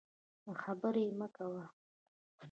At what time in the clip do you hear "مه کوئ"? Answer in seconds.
1.19-1.65